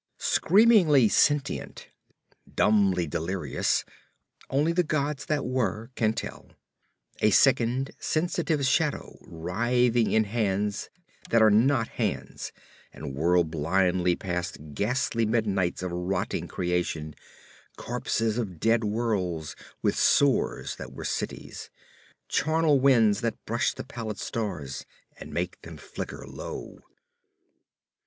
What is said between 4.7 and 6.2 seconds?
the gods that were can